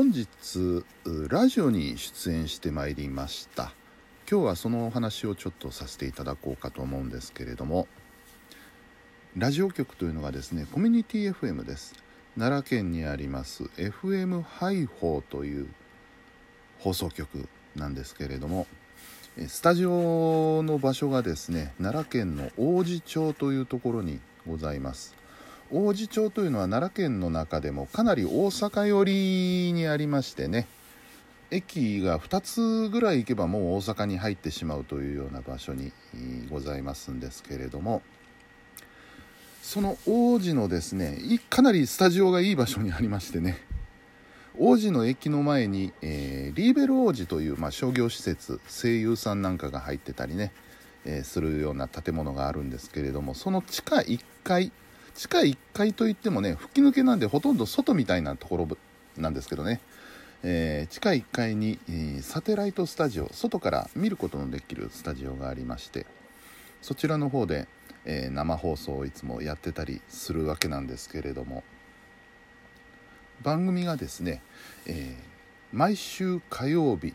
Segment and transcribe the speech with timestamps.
[0.00, 0.82] 本日
[1.28, 3.74] ラジオに出演してまいりました。
[4.30, 7.86] 今日はそのお話をちょっとさせていただこうかと思うんですけれども
[9.36, 11.94] ラジオ局というのがですねコミュニティ FM です。
[12.38, 15.68] 奈良県にあります FM ハイホーという
[16.78, 18.66] 放送局なんですけれども
[19.48, 25.19] スタジオの場所がですね奈良県の王子町というところにございます。
[25.72, 30.66] 王子町というのは奈良県の中でもかなり大阪寄りにありましてね。
[31.52, 35.92] 駅が2つぐらい行けばもう大阪に入ってしまうというような場所に
[36.48, 38.02] ございますんですけれども。
[39.62, 43.58] その王子のですねかなりスタジオがいい場所にありましてね。
[44.58, 50.52] 王子の駅の前に、えー、リーベル王子という、まあ、商業施設声優さんなんかが入ってたりね、
[51.04, 54.72] えー、するような建物があるんですけれどもその地下1階
[55.20, 58.68] 地下1階といってもね吹き抜けなんでほとんど外みたいなところ
[59.18, 59.78] なんですけどね、
[60.42, 66.06] えー、地下1階に、え、サテライトスタジオ外から見ることのできるスタジオがありまして
[66.80, 67.68] そちらの方で、
[68.06, 71.64] えー、生放送をいつもやってたりするわけなんですけれども
[73.42, 74.42] 番組がですね、
[74.86, 75.16] え
[75.72, 77.14] 毎週火曜日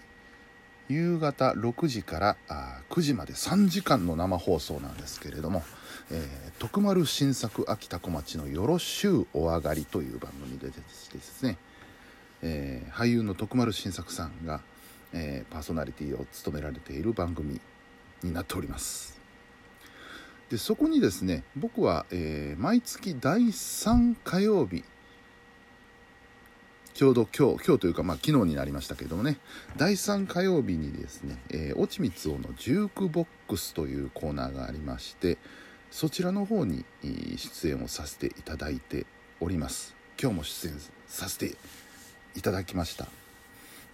[0.89, 5.63] 夕方6時からあ9時まで3時間の生放送なんですけれども
[6.11, 10.79] えー、徳丸新作秋田小町のよろしゅうお上がりという番組で出て
[11.13, 11.57] ですね、
[12.43, 14.61] えー、俳優の徳丸新作さんが、
[15.13, 17.59] えー、パーソナリティを務められている番組
[18.21, 19.19] になっております。
[20.49, 24.83] でそこにですね僕は、えー、毎月第3火曜日
[26.93, 29.37] ちょうど今日、今日というか、まあ、昨日になりましたけどもね、
[29.75, 35.37] 第3火曜日にですね、えー、落ち光雄のジュークボックスというコーナーがありまして、
[35.91, 39.05] そちらの方に出演をさせていただいて
[39.39, 39.95] おります。
[40.21, 40.73] 今日も出演
[41.07, 41.55] させて
[42.35, 43.07] いただきました。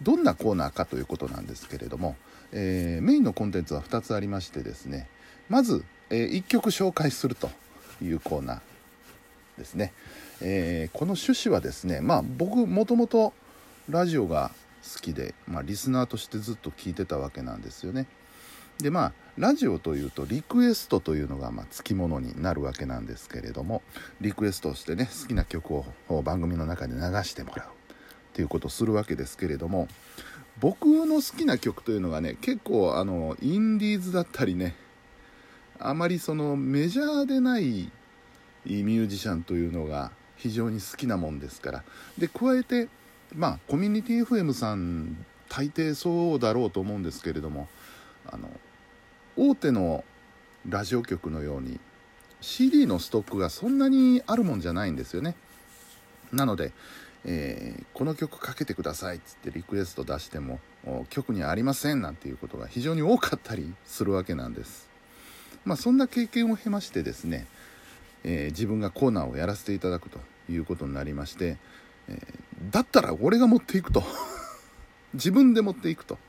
[0.01, 2.15] どんなコーナーかということなんですけれども、
[2.51, 5.07] えー、メインのコンテンツは2つありましてですね
[5.47, 7.49] まず、えー、1曲紹介すると
[8.01, 8.59] いうコーナー
[9.59, 9.93] ですね、
[10.41, 13.33] えー、この趣旨はですねまあ僕もともと
[13.89, 14.51] ラジオが
[14.95, 18.07] 好きで、まあ、リスナーとしてずっと聞いてたわけなんですよね。
[18.83, 23.81] でまあラジオというとリクエストというのがまつきものになるわけなんですけれども
[24.19, 27.69] リクエストしてね好きな曲を番組の中で流してもらうっ
[28.33, 29.87] ていうことをするわけですけれども
[30.59, 34.75] 僕の好きな曲というのがね結構あのインディーズだったりね
[35.79, 37.91] あまりそのメジャーでない
[38.65, 41.83] ミュージシャンというのが非常に好きなもんですから
[42.17, 42.89] で加えて
[43.35, 47.67] まあコミュニティ FM さん大抵そうだろうと思うんですけれども
[48.25, 48.49] あの
[49.43, 50.03] 大手の
[50.69, 51.79] ラジオ局のように
[52.41, 55.35] CD のストックがそんなにあるもんじゃないんですよね。
[56.31, 56.73] なので、
[57.25, 60.59] えー、この曲かけてくださいっつってリクエスト出しても
[61.09, 64.87] 曲にありませんなんていうことが非常に多かったりするわけなんです。
[65.65, 67.47] まあそんな経験を経ましてですね、
[68.23, 70.19] えー、自分がコーナーをやらせていただくと
[70.51, 71.57] いうことになりまして、
[72.09, 74.03] えー、だったら俺が持っていくと。
[75.15, 76.19] 自分で持っていくと。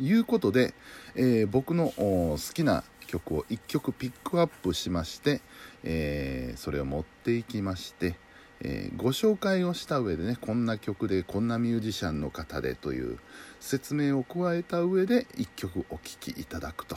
[0.00, 0.74] いうことで、
[1.14, 5.40] えー、僕の好きな曲を1曲ピックアップしまして、
[5.84, 8.16] えー、それを持っていきまして、
[8.60, 13.18] えー、ご紹介をした上でねこんな曲でこんなミュージシャンの方でという
[13.58, 16.96] 説明を加えた上で1曲お聴きいただくと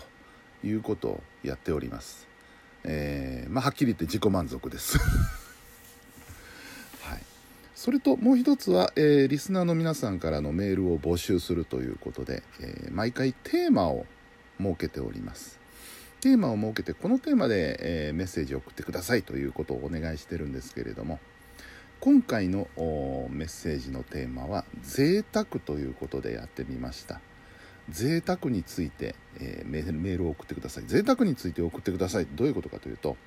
[0.63, 2.27] いうことをやっております、
[2.83, 5.42] えまあ、はっきり言って自己満足です。
[7.75, 14.05] それともう一つは、えー、リスナーの皆さんからのメールを募集するということで、えー、毎回テーマを
[14.59, 15.59] 設けております。
[16.21, 21.19] テーマを設けてこのテーマで、えー、メッセージを送ってくださいということをお願いしてるんですけれども
[21.99, 22.67] 今回の
[23.29, 27.19] メッセージのテーマは贅沢ということでやってみました。
[27.89, 30.83] 贅沢について、えメールを送ってください。
[30.85, 32.27] 贅沢について送ってください。
[32.29, 33.17] どういうことかというと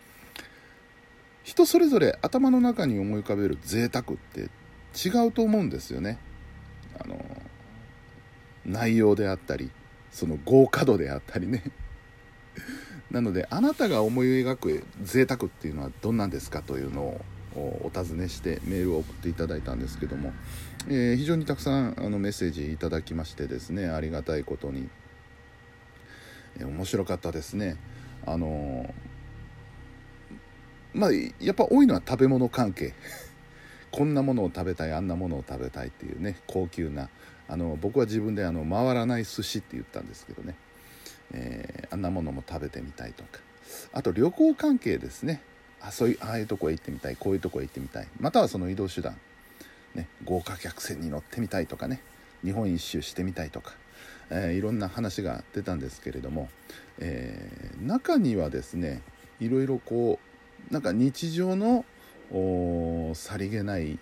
[1.46, 4.50] 人それぞれ頭の中に思い浮かべる贅沢って
[4.96, 6.18] 違うと思うんですよね。
[6.98, 7.24] あの
[8.64, 9.70] 内容であったり
[10.10, 11.62] その豪華度であったりね。
[13.12, 20.32] なのであなたが思い描く贅沢っていうのはどんなんですかというのをお尋ねしてメールを送っていただいたんですけども、
[20.88, 24.88] えー、非常にたくさんあのメッセージいただきましてですねありがたいことに、
[26.58, 27.76] えー、面白かったですね。
[28.26, 29.05] あのー
[30.96, 32.94] まあやっぱ多いのは食べ物関係。
[33.92, 37.08] こんなものを食べたいあんなものを食べたいっていうね高級な
[37.48, 40.54] あの僕は自分であの回らない寿司って言ったんですけどね、
[41.32, 43.40] えー、あんなものも食べてみたいとか。
[43.92, 45.42] あと旅行関係ですね。
[45.80, 48.08] あそういうああいうとこへ行ってみたいこういうとこへ行ってみたい。
[48.18, 49.16] またはその移動手段。
[49.94, 52.00] ね、豪華客船に乗ってみたいとかね。
[52.44, 53.74] 日本一周してみたいとか、
[54.30, 56.48] えー、いろんな話が出たんですけれども、
[56.98, 59.02] えー、中にはですね
[59.40, 60.25] いろいろこう
[60.70, 61.84] なんか日常の
[63.14, 63.98] さりげない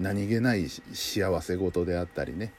[0.00, 2.52] 何気ない幸せ事であったりね。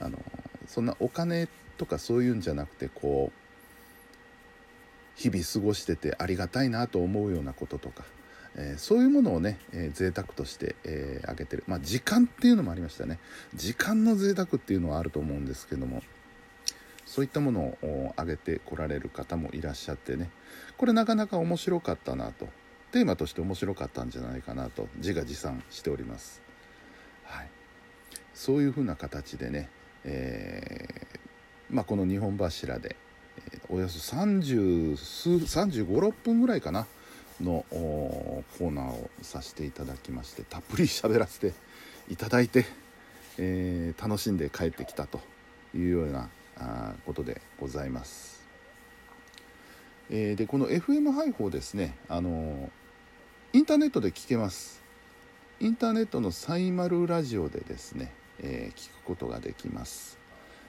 [0.00, 0.18] あの
[0.66, 3.42] そんなお金とかそういうんじゃなくてこう
[5.14, 8.04] 日々過ごしててありがたいなと思うようなこととか、
[8.56, 10.74] えー、そういうものをね、えー、贅沢として
[11.28, 11.64] あげ、てる。
[11.66, 13.18] まあ時間っていうのもありましたね。
[13.54, 16.02] 時間の贅沢っていうのはあると思うんですけども
[17.04, 20.30] そういったものを挙げてこられる方もいらっしゃってね。
[20.76, 22.48] これなかなか面白かったなと
[22.92, 26.42] テーマとして面白かったんじゃないかなと自画自賛しております。
[27.24, 27.48] はい、
[28.34, 29.70] そういうふうな形でね、
[30.04, 32.96] えー、まあ、この2本柱で、
[33.52, 36.86] え、およそ30数3 5 6分ぐらいかな
[37.40, 41.54] のコーナーをさせていただきましてたっぷり喋らせて
[42.10, 42.66] いただいて、
[43.38, 45.20] えー、楽しんで帰ってきたと
[45.74, 46.28] いうような
[46.58, 48.41] あことでございます。
[50.14, 52.68] えー、でこの FM 配報ですね、あの
[53.54, 54.82] インターネットで聞けます。
[55.58, 58.12] インターネットのサイマルラジオでですね、
[58.42, 60.18] えー、聞くことができます、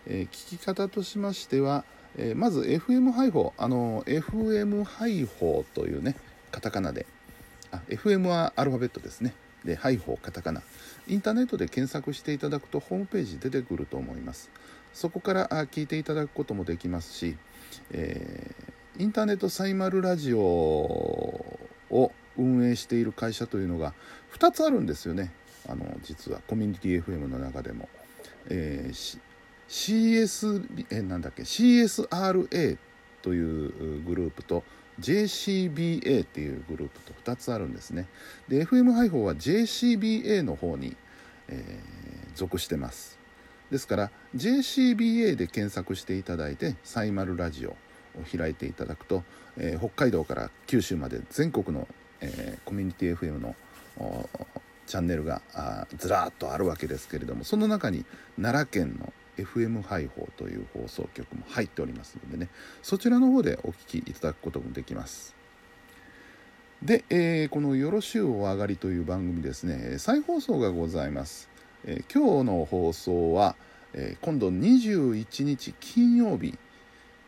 [0.06, 1.84] えー、聞き方としましては、
[2.16, 6.16] え、まず FM 配報あの FM 配報というね
[6.51, 7.06] カタカナで
[7.72, 9.34] あ FM はアルファベットですね。
[9.66, 10.62] で配報カタカナ。
[11.07, 14.50] インターネットで検索していただくとホームページ出てくると思います。
[14.94, 17.36] そこから聞いていただくこともできますし、
[17.92, 18.56] え
[19.00, 23.94] インターネットサイマルラジオを運営している会社というのが
[24.38, 25.31] 2つあるんですよね。
[25.68, 27.90] あの実はコミュニティ FM の中でも、
[28.50, 29.19] えー、
[29.68, 32.78] CS えなんだっけ CSRA
[33.22, 34.63] というグループと
[35.00, 38.07] JCBA っていうグループと2つあるんですね。
[38.48, 40.96] で FM 配報は JCBA の方に、
[41.48, 43.18] えー、属してます。
[43.72, 47.75] ですから JCBA で検索していただいてサイマルラジオ
[48.38, 49.24] 開いていただくと、
[49.57, 51.88] えー、北海道から九州まで全国の
[52.24, 53.56] えー、コミュニティ FM の
[54.88, 55.42] チャンネルが
[55.98, 58.06] ずらっとあるわけですけれどもその中に
[58.42, 62.50] 奈良県の FM 配報という放送局も入っておりますのでね
[62.81, 65.36] そちらの方でお聞きいただくこともできます。
[66.81, 71.50] で、えー、この「よろしゅうお上がり」という番組ですね再放送がございます、
[71.86, 73.56] えー、今日の放送は、
[73.94, 76.57] えー、今度21日金曜日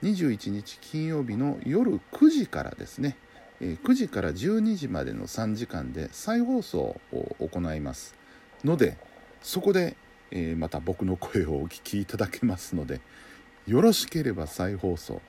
[0.06, 3.18] 21日金曜日の夜9時からですね。
[3.60, 8.14] 9時から12時までの3時間で再放送を行います
[8.66, 8.98] ので
[9.42, 9.96] そこで、
[10.32, 13.00] えまた僕の声をお聞きいただけますので
[13.66, 15.22] よろしければ再放送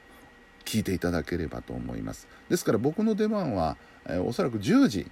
[0.65, 2.29] 聞いていただければと思います。
[2.51, 5.07] ですから僕の出番は、えおそらく10時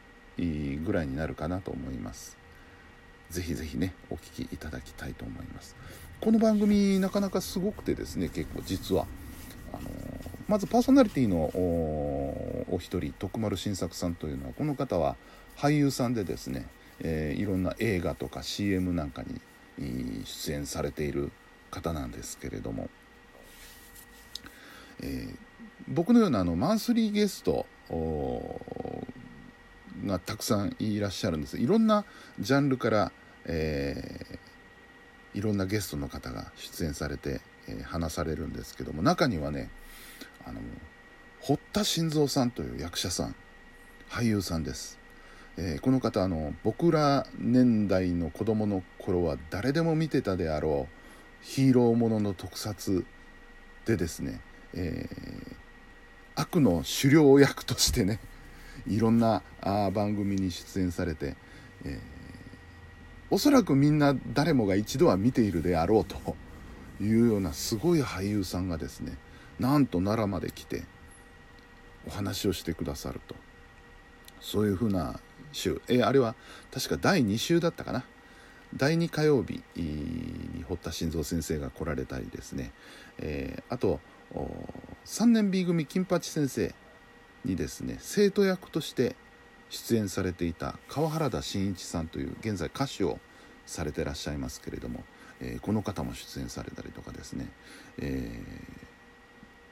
[0.84, 2.36] ぐらいになるかなと思います。
[3.30, 5.74] ぜひぜひねお聞きいただきたいと思います。
[6.20, 9.06] この番組なかなかすごくてですね結構実は。
[10.48, 11.36] まずパーソナリティの
[12.70, 15.16] お一人徳丸新作さんというのはこの方は
[15.56, 16.66] 俳優さんでですね、
[17.00, 21.32] えー、いろんな映画とか CM なんかに出演されている
[21.70, 22.88] 方なんですけれども、
[25.02, 25.36] えー、
[25.88, 27.66] 僕のようなあのマンスリーゲスト
[30.06, 31.58] がたくさんいらっしゃるんです。
[31.58, 32.04] いろんな
[32.38, 33.12] ジャンルから、
[33.46, 39.70] えー、いろんなゲストの方が出演されて、えー、話されるんですけども中にはね
[40.46, 40.60] あの
[41.40, 43.34] 堀田新三さんという役者さん
[44.08, 44.98] 俳優さんです、
[45.56, 50.94] えー、この方あの僕ら年代の子供の頃は誰でも見てたであろう
[51.44, 53.04] ヒーローものの特撮
[53.84, 54.40] でですね、
[54.74, 55.56] えー、
[56.34, 58.20] 悪の狩猟役としてね
[58.88, 61.36] いろんなあ番組に出演されて、
[61.84, 61.98] えー、
[63.30, 66.36] おそらくみんな誰もが一度は見ているであろうと。
[67.04, 69.16] いうようなすごい俳優さんがですね
[69.60, 70.84] なんと奈良まで来て
[72.06, 73.34] お話をしてくださると。
[74.40, 75.20] そういうふうな
[75.52, 75.80] 週。
[75.88, 76.34] えあれは
[76.72, 78.04] 確か第2週だったかな。
[78.76, 82.72] 第2火曜日に堀田新三先生が来られたりですね、
[83.18, 84.00] えー、あと
[85.06, 86.74] 3年 B 組金八先生
[87.44, 89.14] にですね生徒役として
[89.70, 93.18] 出演されていた川原田真一さんという現在歌手を
[93.64, 95.04] されてらっしゃいますけれども、
[95.40, 97.48] えー、この方も出演されたりとかですね、
[97.98, 98.84] えー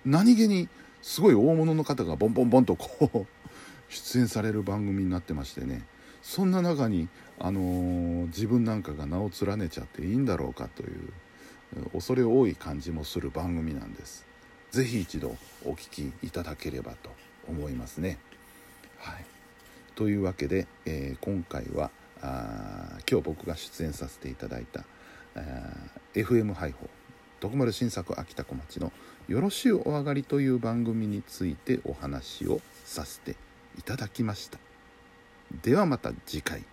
[0.05, 0.69] 何気に
[1.01, 3.27] すごい大物の方がボンボンボンとこう
[3.89, 5.85] 出演される番組になってましてね。
[6.23, 7.09] そんな中に、
[7.41, 11.13] あのー、自分なんかが名を連ねちゃっていいんだろうかという
[11.93, 14.25] 恐れ多い感じもする番組なんです。
[14.71, 17.11] 是非一度お聴きいただければと
[17.49, 18.19] 思いますね。
[18.99, 19.25] はい。
[19.95, 21.91] というわけで、えー、今回は
[22.23, 24.85] あ今日僕が出演させていただいた
[26.15, 26.89] FM 配報
[27.41, 28.93] 徳丸新作秋田小町の
[29.29, 33.37] 「よろしゅうお上がり」という番組についてお話をさせて
[33.79, 34.59] いただきました
[35.63, 36.65] ではまた次回。